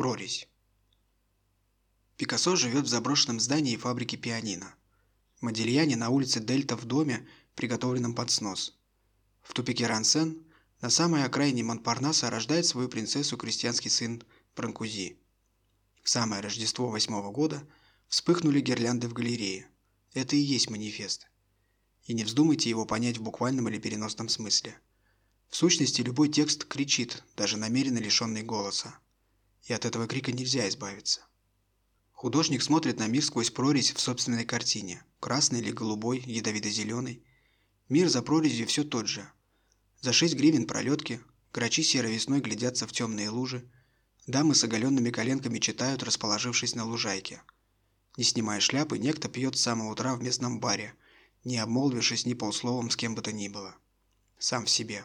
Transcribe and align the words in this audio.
Прорезь. 0.00 0.48
Пикассо 2.16 2.56
живет 2.56 2.86
в 2.86 2.88
заброшенном 2.88 3.38
здании 3.38 3.76
фабрики 3.76 4.16
пианино. 4.16 4.74
Модильяне 5.42 5.94
на 5.94 6.08
улице 6.08 6.40
Дельта 6.40 6.74
в 6.74 6.86
доме, 6.86 7.28
приготовленном 7.54 8.14
под 8.14 8.30
снос. 8.30 8.78
В 9.42 9.52
тупике 9.52 9.86
Рансен, 9.86 10.42
на 10.80 10.88
самой 10.88 11.24
окраине 11.24 11.64
Монпарнаса, 11.64 12.30
рождает 12.30 12.64
свою 12.64 12.88
принцессу 12.88 13.36
крестьянский 13.36 13.90
сын 13.90 14.22
Бранкузи. 14.56 15.18
В 16.02 16.08
самое 16.08 16.40
Рождество 16.40 16.88
восьмого 16.88 17.30
года 17.30 17.62
вспыхнули 18.08 18.62
гирлянды 18.62 19.06
в 19.06 19.12
галерее. 19.12 19.68
Это 20.14 20.34
и 20.34 20.38
есть 20.38 20.70
манифест. 20.70 21.28
И 22.06 22.14
не 22.14 22.24
вздумайте 22.24 22.70
его 22.70 22.86
понять 22.86 23.18
в 23.18 23.22
буквальном 23.22 23.68
или 23.68 23.78
переносном 23.78 24.30
смысле. 24.30 24.80
В 25.50 25.56
сущности, 25.56 26.00
любой 26.00 26.30
текст 26.30 26.64
кричит, 26.64 27.22
даже 27.36 27.58
намеренно 27.58 27.98
лишенный 27.98 28.42
голоса 28.42 28.98
и 29.70 29.72
от 29.72 29.84
этого 29.84 30.08
крика 30.08 30.32
нельзя 30.32 30.68
избавиться. 30.68 31.20
Художник 32.10 32.60
смотрит 32.60 32.98
на 32.98 33.06
мир 33.06 33.24
сквозь 33.24 33.50
прорезь 33.50 33.92
в 33.92 34.00
собственной 34.00 34.44
картине, 34.44 35.04
красный 35.20 35.60
или 35.60 35.70
голубой, 35.70 36.18
ядовито-зеленый. 36.26 37.22
Мир 37.88 38.08
за 38.08 38.20
прорезью 38.20 38.66
все 38.66 38.82
тот 38.82 39.06
же. 39.06 39.30
За 40.00 40.12
6 40.12 40.34
гривен 40.34 40.66
пролетки, 40.66 41.20
грачи 41.52 41.84
серой 41.84 42.12
весной 42.12 42.40
глядятся 42.40 42.88
в 42.88 42.92
темные 42.92 43.30
лужи, 43.30 43.64
дамы 44.26 44.56
с 44.56 44.64
оголенными 44.64 45.10
коленками 45.10 45.60
читают, 45.60 46.02
расположившись 46.02 46.74
на 46.74 46.84
лужайке. 46.84 47.40
Не 48.16 48.24
снимая 48.24 48.58
шляпы, 48.58 48.98
некто 48.98 49.28
пьет 49.28 49.56
с 49.56 49.62
самого 49.62 49.92
утра 49.92 50.16
в 50.16 50.22
местном 50.22 50.58
баре, 50.58 50.94
не 51.44 51.58
обмолвившись 51.58 52.26
ни 52.26 52.34
полсловом 52.34 52.90
с 52.90 52.96
кем 52.96 53.14
бы 53.14 53.22
то 53.22 53.30
ни 53.30 53.46
было. 53.46 53.76
Сам 54.36 54.64
в 54.64 54.70
себе. 54.70 55.04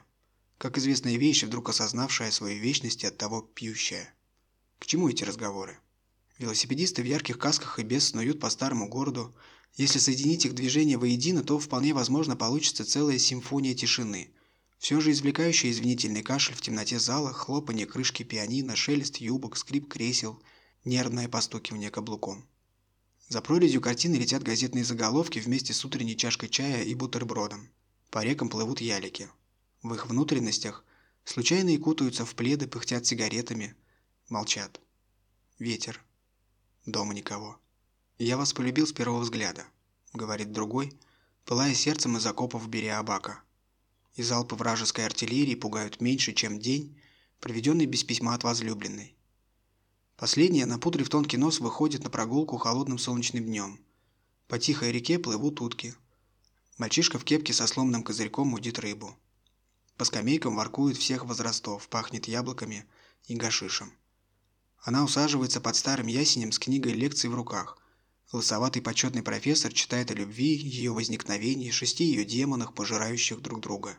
Как 0.57 0.79
известная 0.79 1.17
вещь, 1.17 1.43
вдруг 1.43 1.69
осознавшая 1.69 2.31
свою 2.31 2.59
вечность 2.59 3.03
и 3.03 3.07
от 3.07 3.17
того 3.17 3.43
пьющая. 3.43 4.15
К 4.79 4.85
чему 4.85 5.09
эти 5.09 5.23
разговоры? 5.23 5.79
Велосипедисты 6.37 7.01
в 7.01 7.05
ярких 7.05 7.37
касках 7.37 7.79
и 7.79 7.83
без 7.83 8.09
снуют 8.09 8.39
по 8.39 8.49
старому 8.49 8.89
городу. 8.89 9.33
Если 9.75 9.99
соединить 9.99 10.45
их 10.45 10.53
движения 10.53 10.97
воедино, 10.97 11.43
то 11.43 11.59
вполне 11.59 11.93
возможно 11.93 12.35
получится 12.35 12.83
целая 12.83 13.17
симфония 13.17 13.73
тишины. 13.73 14.33
Все 14.77 14.99
же 14.99 15.11
извлекающий 15.11 15.71
извинительный 15.71 16.23
кашель 16.23 16.55
в 16.55 16.61
темноте 16.61 16.99
зала, 16.99 17.31
хлопанье 17.31 17.85
крышки 17.85 18.23
пианино, 18.23 18.75
шелест 18.75 19.17
юбок, 19.17 19.55
скрип 19.55 19.87
кресел, 19.87 20.41
нервное 20.83 21.29
постукивание 21.29 21.89
каблуком. 21.89 22.45
За 23.29 23.41
прорезью 23.41 23.81
картины 23.81 24.15
летят 24.15 24.43
газетные 24.43 24.83
заголовки 24.83 25.39
вместе 25.39 25.73
с 25.73 25.83
утренней 25.85 26.17
чашкой 26.17 26.49
чая 26.49 26.83
и 26.83 26.93
бутербродом. 26.93 27.69
По 28.11 28.23
рекам 28.23 28.49
плывут 28.49 28.81
ялики. 28.81 29.29
В 29.81 29.93
их 29.93 30.07
внутренностях 30.07 30.83
случайные 31.23 31.79
кутаются 31.79 32.25
в 32.25 32.35
пледы, 32.35 32.67
пыхтят 32.67 33.05
сигаретами– 33.05 33.73
Молчат. 34.29 34.81
Ветер. 35.59 36.03
Дома 36.87 37.13
никого. 37.13 37.59
«Я 38.17 38.37
вас 38.37 38.53
полюбил 38.53 38.87
с 38.87 38.91
первого 38.91 39.19
взгляда»,— 39.19 39.67
говорит 40.13 40.51
другой, 40.51 40.97
пылая 41.45 41.75
сердцем 41.75 42.17
из 42.17 42.25
окопов 42.25 42.67
беря 42.67 42.97
Абака. 42.97 43.43
И 44.15 44.23
залпы 44.23 44.55
вражеской 44.55 45.05
артиллерии 45.05 45.53
пугают 45.53 46.01
меньше, 46.01 46.33
чем 46.33 46.57
день, 46.57 46.99
проведенный 47.39 47.85
без 47.85 48.03
письма 48.03 48.33
от 48.33 48.43
возлюбленной. 48.43 49.15
Последняя, 50.17 50.65
напудрив 50.65 51.07
тонкий 51.07 51.37
нос, 51.37 51.59
выходит 51.59 52.03
на 52.03 52.09
прогулку 52.09 52.57
холодным 52.57 52.97
солнечным 52.97 53.45
днем. 53.45 53.79
По 54.47 54.57
тихой 54.57 54.91
реке 54.91 55.19
плывут 55.19 55.61
утки. 55.61 55.93
Мальчишка 56.79 57.19
в 57.19 57.25
кепке 57.25 57.53
со 57.53 57.67
сломанным 57.67 58.01
козырьком 58.01 58.55
удит 58.55 58.79
рыбу. 58.79 59.15
По 59.97 60.03
скамейкам 60.03 60.55
воркуют 60.55 60.97
всех 60.97 61.25
возрастов, 61.25 61.87
пахнет 61.89 62.27
яблоками 62.27 62.87
и 63.27 63.35
гашишем. 63.35 63.93
Она 64.85 65.03
усаживается 65.03 65.59
под 65.59 65.75
старым 65.75 66.05
ясенем 66.05 66.51
с 66.51 66.59
книгой 66.59 66.93
лекций 66.93 67.27
в 67.27 67.33
руках. 67.33 67.79
Лысоватый 68.31 68.83
почетный 68.83 69.23
профессор 69.23 69.73
читает 69.73 70.11
о 70.11 70.13
любви, 70.13 70.55
ее 70.55 70.91
возникновении, 70.91 71.71
шести 71.71 72.03
ее 72.03 72.23
демонах, 72.23 72.75
пожирающих 72.75 73.41
друг 73.41 73.61
друга. 73.61 73.97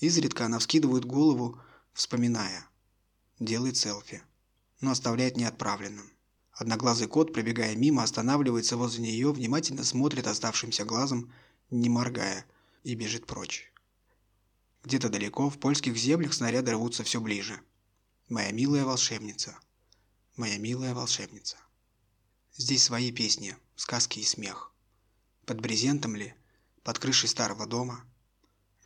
Изредка 0.00 0.44
она 0.44 0.58
вскидывает 0.58 1.06
голову, 1.06 1.58
вспоминая. 1.94 2.68
Делает 3.38 3.78
селфи. 3.78 4.22
Но 4.82 4.90
оставляет 4.90 5.38
неотправленным. 5.38 6.12
Одноглазый 6.52 7.08
кот, 7.08 7.32
пробегая 7.32 7.74
мимо, 7.74 8.02
останавливается 8.02 8.76
возле 8.76 9.04
нее, 9.04 9.32
внимательно 9.32 9.82
смотрит 9.82 10.26
оставшимся 10.26 10.84
глазом, 10.84 11.32
не 11.70 11.88
моргая, 11.88 12.44
и 12.84 12.94
бежит 12.94 13.26
прочь. 13.26 13.72
Где-то 14.84 15.08
далеко, 15.08 15.48
в 15.48 15.58
польских 15.58 15.96
землях, 15.96 16.34
снаряды 16.34 16.72
рвутся 16.72 17.02
все 17.02 17.18
ближе. 17.18 17.62
Моя 18.28 18.52
милая 18.52 18.84
волшебница 18.84 19.58
моя 20.40 20.56
милая 20.56 20.94
волшебница. 20.94 21.58
Здесь 22.56 22.84
свои 22.84 23.12
песни, 23.12 23.58
сказки 23.76 24.20
и 24.20 24.24
смех. 24.24 24.72
Под 25.44 25.60
брезентом 25.60 26.16
ли, 26.16 26.34
под 26.82 26.98
крышей 26.98 27.28
старого 27.28 27.66
дома. 27.66 28.06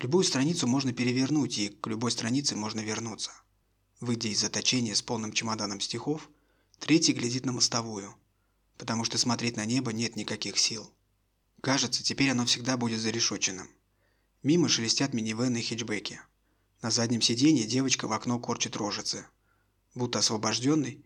Любую 0.00 0.25
страницу 0.25 0.66
можно 0.66 0.93
перевернуть, 0.93 1.59
и 1.59 1.69
к 1.69 1.87
любой 1.87 2.10
странице 2.10 2.56
можно 2.56 2.81
вернуться. 2.81 3.31
Выйдя 4.00 4.31
из 4.31 4.41
заточения 4.41 4.97
с 4.97 5.03
полным 5.03 5.32
чемоданом 5.32 5.81
стихов, 5.81 6.28
третий 6.81 7.12
глядит 7.12 7.47
на 7.47 7.53
мостовую, 7.53 8.16
потому 8.76 9.04
что 9.04 9.16
смотреть 9.16 9.56
на 9.56 9.64
небо 9.64 9.93
нет 9.93 10.16
никаких 10.16 10.59
сил. 10.59 10.93
Кажется, 11.60 12.03
теперь 12.03 12.31
оно 12.31 12.47
всегда 12.47 12.76
будет 12.76 12.98
зарешоченным. 12.98 13.70
Мимо 14.43 14.69
шелестят 14.69 15.14
минивены 15.14 15.59
и 15.59 15.62
хэтчбеки. 15.62 16.20
На 16.82 16.91
заднем 16.91 17.22
сиденье 17.22 17.64
девочка 17.64 18.09
в 18.09 18.12
окно 18.12 18.41
корчит 18.41 18.75
рожицы. 18.75 19.25
Будто 19.94 20.19
освобожденный, 20.19 21.04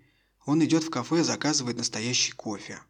он 0.49 0.65
идет 0.65 0.83
в 0.83 0.89
кафе, 0.89 1.23
заказывает 1.25 1.77
настоящий 1.77 2.33
кофе. 2.33 2.81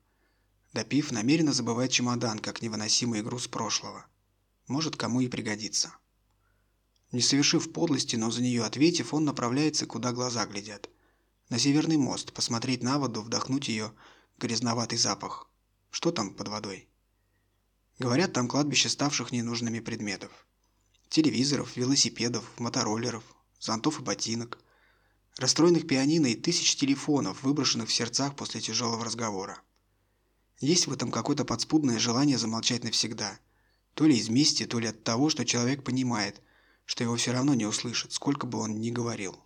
Допив, 0.74 1.10
намеренно 1.10 1.52
забывает 1.52 1.90
чемодан, 1.90 2.38
как 2.38 2.62
невыносимый 2.62 3.20
груз 3.20 3.48
прошлого. 3.48 4.06
Может, 4.68 4.94
кому 4.94 5.20
и 5.22 5.26
пригодится. 5.26 5.92
Не 7.10 7.20
совершив 7.20 7.72
подлости, 7.72 8.14
но 8.14 8.30
за 8.30 8.42
нее 8.42 8.62
ответив, 8.62 9.12
он 9.12 9.24
направляется, 9.24 9.86
куда 9.86 10.12
глаза 10.12 10.46
глядят. 10.46 10.88
На 11.48 11.58
Северный 11.58 11.96
мост, 11.96 12.32
посмотреть 12.32 12.84
на 12.84 13.00
воду, 13.00 13.22
вдохнуть 13.22 13.66
ее 13.66 13.92
грязноватый 14.38 14.96
запах. 14.96 15.50
Что 15.90 16.12
там 16.12 16.34
под 16.34 16.46
водой? 16.46 16.88
Говорят, 17.98 18.34
там 18.34 18.46
кладбище 18.46 18.88
ставших 18.88 19.32
ненужными 19.32 19.80
предметов. 19.80 20.30
Телевизоров, 21.08 21.76
велосипедов, 21.76 22.44
мотороллеров, 22.60 23.24
зонтов 23.58 23.98
и 23.98 24.02
ботинок– 24.04 24.60
расстроенных 25.38 25.86
пианино 25.86 26.26
и 26.26 26.34
тысяч 26.34 26.76
телефонов, 26.76 27.42
выброшенных 27.42 27.88
в 27.88 27.92
сердцах 27.92 28.34
после 28.36 28.60
тяжелого 28.60 29.04
разговора. 29.04 29.60
Есть 30.60 30.86
в 30.86 30.92
этом 30.92 31.10
какое-то 31.10 31.44
подспудное 31.44 31.98
желание 31.98 32.38
замолчать 32.38 32.82
навсегда. 32.82 33.38
То 33.94 34.06
ли 34.06 34.16
из 34.16 34.28
мести, 34.28 34.66
то 34.66 34.78
ли 34.78 34.88
от 34.88 35.04
того, 35.04 35.30
что 35.30 35.44
человек 35.44 35.84
понимает, 35.84 36.40
что 36.84 37.04
его 37.04 37.16
все 37.16 37.32
равно 37.32 37.54
не 37.54 37.66
услышат, 37.66 38.12
сколько 38.12 38.46
бы 38.46 38.58
он 38.58 38.80
ни 38.80 38.90
говорил. 38.90 39.38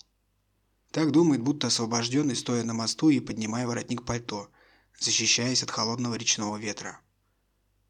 Так 0.90 1.10
думает, 1.10 1.42
будто 1.42 1.66
освобожденный, 1.66 2.36
стоя 2.36 2.62
на 2.64 2.74
мосту 2.74 3.08
и 3.08 3.20
поднимая 3.20 3.66
воротник 3.66 4.04
пальто, 4.04 4.50
защищаясь 4.98 5.62
от 5.62 5.70
холодного 5.70 6.14
речного 6.14 6.56
ветра. 6.56 7.00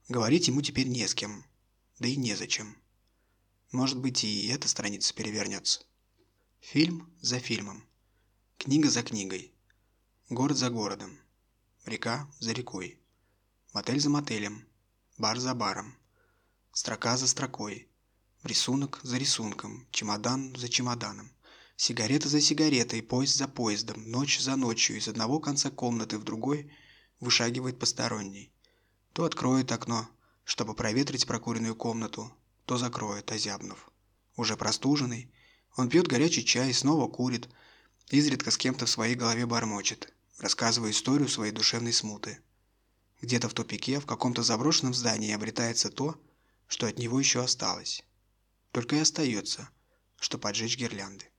Говорить 0.09 0.49
ему 0.49 0.63
теперь 0.63 0.89
не 0.89 1.07
с 1.07 1.15
кем, 1.15 1.45
да 1.99 2.09
и 2.09 2.17
незачем. 2.17 2.77
Может 3.71 3.99
быть, 3.99 4.25
и 4.25 4.49
эта 4.49 4.69
страница 4.69 5.15
перевернется. 5.15 5.83
Фильм 6.61 7.13
за 7.21 7.39
фильмом. 7.39 7.85
Книга 8.65 8.91
за 8.91 9.03
книгой. 9.03 9.53
Город 10.31 10.57
за 10.57 10.71
городом. 10.71 11.19
Река 11.85 12.31
за 12.39 12.53
рекой. 12.53 13.01
Мотель 13.73 13.99
за 13.99 14.09
мотелем. 14.09 14.69
Бар 15.19 15.37
за 15.41 15.53
баром. 15.53 15.97
Строка 16.73 17.17
за 17.17 17.27
строкой. 17.27 17.89
Рисунок 18.45 19.01
за 19.03 19.19
рисунком. 19.19 19.89
Чемодан 19.91 20.55
за 20.57 20.69
чемоданом. 20.69 21.33
Сигарета 21.75 22.29
за 22.29 22.41
сигаретой, 22.41 23.03
поезд 23.03 23.35
за 23.35 23.49
поездом, 23.49 24.09
ночь 24.09 24.39
за 24.39 24.55
ночью, 24.55 24.97
из 24.97 25.09
одного 25.09 25.41
конца 25.41 25.69
комнаты 25.71 26.17
в 26.17 26.23
другой 26.23 26.71
вышагивает 27.19 27.81
посторонний. 27.81 28.53
То 29.13 29.25
откроет 29.25 29.73
окно, 29.73 30.09
чтобы 30.45 30.77
проветрить 30.77 31.27
прокуренную 31.27 31.75
комнату, 31.75 32.33
то 32.67 32.79
закроет, 32.79 33.33
озябнув. 33.33 33.91
Уже 34.37 34.57
простуженный, 34.57 35.35
он 35.77 35.89
пьет 35.89 36.07
горячий 36.07 36.45
чай, 36.45 36.71
и 36.71 36.73
снова 36.73 37.09
курит– 37.09 37.49
изредка 38.11 38.51
с 38.51 38.59
кем-то 38.59 38.87
в 38.87 38.91
своей 38.91 39.15
голове 39.15 39.47
бормочет, 39.47 40.13
рассказывая 40.39 40.91
историю 40.91 41.29
своей 41.29 41.53
душевной 41.53 41.93
смуты. 41.93 42.41
Где-то 43.21 43.49
в 43.49 43.55
тупике, 43.55 44.01
в 44.01 44.07
каком-то 44.07 44.43
заброшенном 44.43 44.95
здании 44.95 45.33
обретается 45.33 45.91
то, 45.91 46.21
что 46.67 46.87
от 46.87 46.99
него 46.99 47.19
еще 47.19 47.43
осталось. 47.43 48.03
Только 48.73 48.97
и 48.97 49.01
остается, 49.01 49.69
что 50.19 50.39
поджечь 50.39 50.77
гирлянды. 50.77 51.32